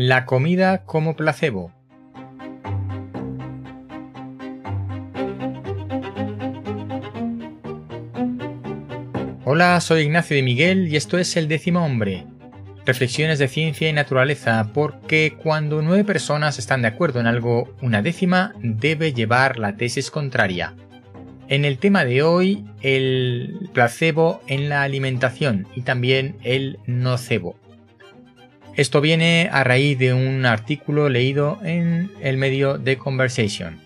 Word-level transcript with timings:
La 0.00 0.26
comida 0.26 0.84
como 0.84 1.16
placebo. 1.16 1.72
Hola, 9.44 9.80
soy 9.80 10.02
Ignacio 10.02 10.36
de 10.36 10.44
Miguel 10.44 10.86
y 10.86 10.94
esto 10.94 11.18
es 11.18 11.36
El 11.36 11.48
décimo 11.48 11.84
hombre. 11.84 12.26
Reflexiones 12.86 13.40
de 13.40 13.48
ciencia 13.48 13.88
y 13.88 13.92
naturaleza, 13.92 14.70
porque 14.72 15.36
cuando 15.36 15.82
nueve 15.82 16.04
personas 16.04 16.60
están 16.60 16.82
de 16.82 16.88
acuerdo 16.88 17.18
en 17.18 17.26
algo, 17.26 17.74
una 17.82 18.00
décima 18.00 18.54
debe 18.60 19.12
llevar 19.12 19.58
la 19.58 19.76
tesis 19.76 20.12
contraria. 20.12 20.76
En 21.48 21.64
el 21.64 21.78
tema 21.78 22.04
de 22.04 22.22
hoy, 22.22 22.64
el 22.82 23.68
placebo 23.72 24.42
en 24.46 24.68
la 24.68 24.84
alimentación 24.84 25.66
y 25.74 25.82
también 25.82 26.36
el 26.44 26.78
nocebo. 26.86 27.56
Esto 28.78 29.00
viene 29.00 29.48
a 29.50 29.64
raíz 29.64 29.98
de 29.98 30.14
un 30.14 30.46
artículo 30.46 31.08
leído 31.08 31.58
en 31.64 32.12
el 32.22 32.36
medio 32.36 32.78
The 32.80 32.96
Conversation. 32.96 33.80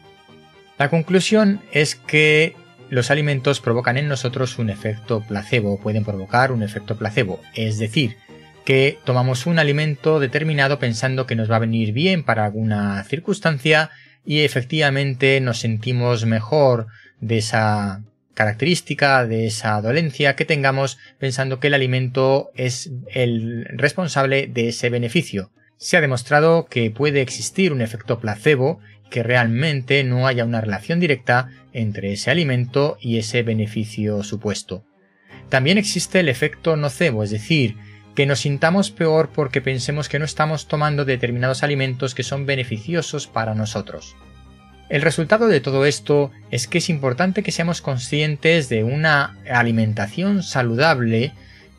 La 0.79 0.91
conclusión 0.91 1.62
es 1.73 1.95
que 1.95 2.55
los 2.91 3.11
alimentos 3.11 3.62
provocan 3.62 3.97
en 3.97 4.07
nosotros 4.07 4.59
un 4.59 4.69
efecto 4.69 5.25
placebo, 5.27 5.81
pueden 5.81 6.05
provocar 6.05 6.53
un 6.53 6.62
efecto 6.62 6.98
placebo, 6.98 7.41
es 7.55 7.79
decir, 7.79 8.19
que 8.67 8.98
tomamos 9.05 9.47
un 9.47 9.59
alimento 9.59 10.20
determinado 10.20 10.79
pensando 10.79 11.27
que 11.27 11.37
nos 11.37 11.51
va 11.51 11.56
a 11.56 11.61
venir 11.61 11.95
bien 11.95 12.23
para 12.23 12.45
alguna 12.45 13.03
circunstancia 13.05 13.89
y 14.27 14.41
efectivamente 14.41 15.41
nos 15.41 15.59
sentimos 15.59 16.27
mejor 16.27 16.89
de 17.19 17.39
esa 17.39 18.03
característica, 18.35 19.27
de 19.27 19.47
esa 19.47 19.81
dolencia 19.81 20.37
que 20.37 20.45
tengamos 20.45 20.99
pensando 21.19 21.61
que 21.61 21.69
el 21.69 21.75
alimento 21.75 22.51
es 22.55 22.91
el 23.13 23.67
responsable 23.71 24.47
de 24.47 24.69
ese 24.69 24.91
beneficio. 24.91 25.51
Se 25.77 25.97
ha 25.97 26.01
demostrado 26.01 26.67
que 26.67 26.91
puede 26.91 27.21
existir 27.21 27.73
un 27.73 27.83
efecto 27.83 28.21
placebo, 28.21 28.81
que 29.11 29.23
realmente 29.23 30.03
no 30.05 30.27
haya 30.27 30.45
una 30.45 30.61
relación 30.61 31.01
directa 31.01 31.51
entre 31.73 32.12
ese 32.12 32.31
alimento 32.31 32.97
y 33.01 33.19
ese 33.19 33.43
beneficio 33.43 34.23
supuesto. 34.23 34.84
También 35.49 35.77
existe 35.77 36.21
el 36.21 36.31
efecto 36.31 36.77
nocebo, 36.77 37.23
es 37.23 37.31
decir, 37.31 37.77
que 38.15 38.27
nos 38.27 38.41
sintamos 38.41 38.91
peor 38.91 39.31
porque 39.34 39.61
pensemos 39.61 40.09
que 40.09 40.19
no 40.19 40.25
estamos 40.25 40.67
tomando 40.67 41.05
determinados 41.05 41.62
alimentos 41.62 42.15
que 42.15 42.23
son 42.23 42.47
beneficiosos 42.47 43.27
para 43.27 43.55
nosotros. 43.55 44.17
El 44.93 45.01
resultado 45.01 45.48
de 45.48 45.62
todo 45.62 45.87
esto 45.87 46.31
es 46.51 46.67
que 46.67 46.77
es 46.77 46.91
importante 46.91 47.43
que 47.43 47.51
seamos 47.51 47.81
conscientes 47.81 48.69
de 48.69 48.85
una 48.85 49.39
alimentación 49.51 50.43
saludable, 50.43 51.33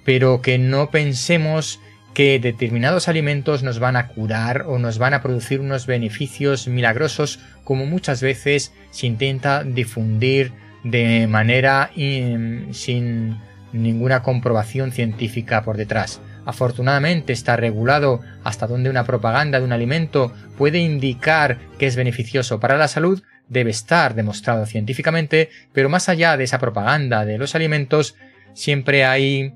pero 0.04 0.42
que 0.42 0.58
no 0.58 0.90
pensemos 0.90 1.80
que 2.16 2.40
determinados 2.40 3.08
alimentos 3.08 3.62
nos 3.62 3.78
van 3.78 3.98
a 3.98 4.08
curar 4.08 4.64
o 4.64 4.80
nos 4.80 4.98
van 4.98 5.14
a 5.14 5.22
producir 5.22 5.60
unos 5.60 5.86
beneficios 5.86 6.68
milagrosos 6.68 7.40
como 7.64 7.86
muchas 7.86 8.20
veces 8.20 8.74
se 8.90 9.06
intenta 9.06 9.64
difundir 9.64 10.52
de 10.84 11.28
manera 11.28 11.92
sin 11.94 13.38
ninguna 13.74 14.24
comprobación 14.24 14.92
científica 14.92 15.64
por 15.64 15.78
detrás. 15.78 16.20
Afortunadamente 16.46 17.34
está 17.34 17.56
regulado 17.56 18.22
hasta 18.44 18.68
donde 18.68 18.90
una 18.90 19.06
propaganda 19.06 19.60
de 19.60 19.66
un 19.66 19.72
alimento 19.72 20.34
puede 20.58 20.80
indicar 20.80 21.60
que 21.78 21.88
es 21.88 21.96
beneficioso 21.96 22.60
para 22.60 22.78
la 22.78 22.88
salud, 22.88 23.24
debe 23.48 23.72
estar 23.72 24.16
demostrado 24.16 24.66
científicamente, 24.66 25.50
pero 25.72 25.90
más 25.90 26.10
allá 26.10 26.38
de 26.38 26.44
esa 26.44 26.60
propaganda 26.60 27.26
de 27.26 27.38
los 27.38 27.56
alimentos, 27.56 28.16
siempre 28.54 29.06
hay 29.06 29.54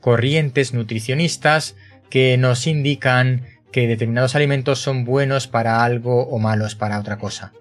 corrientes 0.00 0.74
nutricionistas 0.74 1.76
que 2.10 2.36
nos 2.36 2.66
indican 2.66 3.46
que 3.72 3.88
determinados 3.88 4.36
alimentos 4.36 4.78
son 4.78 5.04
buenos 5.04 5.48
para 5.48 5.84
algo 5.84 6.28
o 6.28 6.38
malos 6.38 6.76
para 6.76 7.00
otra 7.00 7.18
cosa. 7.18 7.52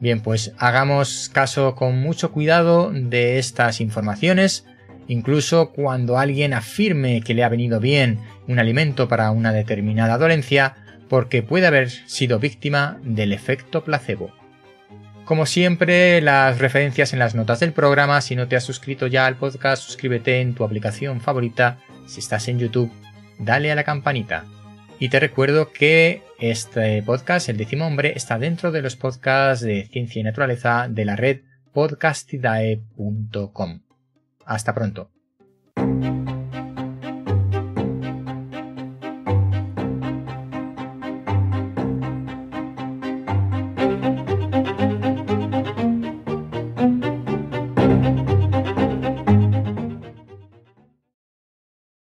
Bien, 0.00 0.20
pues 0.20 0.52
hagamos 0.58 1.30
caso 1.32 1.74
con 1.74 1.98
mucho 1.98 2.30
cuidado 2.30 2.90
de 2.92 3.38
estas 3.38 3.80
informaciones, 3.80 4.66
Incluso 5.08 5.70
cuando 5.70 6.18
alguien 6.18 6.54
afirme 6.54 7.22
que 7.22 7.34
le 7.34 7.42
ha 7.42 7.48
venido 7.48 7.80
bien 7.80 8.20
un 8.46 8.58
alimento 8.58 9.08
para 9.08 9.30
una 9.30 9.52
determinada 9.52 10.18
dolencia, 10.18 10.76
porque 11.08 11.42
puede 11.42 11.66
haber 11.66 11.90
sido 11.90 12.38
víctima 12.38 12.98
del 13.02 13.32
efecto 13.32 13.82
placebo. 13.82 14.30
Como 15.24 15.46
siempre, 15.46 16.20
las 16.20 16.58
referencias 16.58 17.12
en 17.12 17.18
las 17.18 17.34
notas 17.34 17.60
del 17.60 17.72
programa. 17.72 18.20
Si 18.20 18.36
no 18.36 18.48
te 18.48 18.56
has 18.56 18.64
suscrito 18.64 19.06
ya 19.06 19.26
al 19.26 19.36
podcast, 19.36 19.82
suscríbete 19.82 20.40
en 20.40 20.54
tu 20.54 20.64
aplicación 20.64 21.20
favorita. 21.20 21.78
Si 22.06 22.20
estás 22.20 22.48
en 22.48 22.58
YouTube, 22.58 22.92
dale 23.38 23.70
a 23.70 23.74
la 23.74 23.84
campanita. 23.84 24.44
Y 24.98 25.10
te 25.10 25.20
recuerdo 25.20 25.70
que 25.70 26.22
este 26.38 27.02
podcast, 27.02 27.48
El 27.48 27.56
décimo 27.56 27.86
hombre, 27.86 28.12
está 28.16 28.38
dentro 28.38 28.72
de 28.72 28.82
los 28.82 28.96
podcasts 28.96 29.64
de 29.64 29.88
ciencia 29.92 30.20
y 30.20 30.22
naturaleza 30.22 30.88
de 30.88 31.04
la 31.04 31.16
red 31.16 31.40
podcastidae.com. 31.72 33.87
Hasta 34.48 34.72
pronto. 34.72 35.10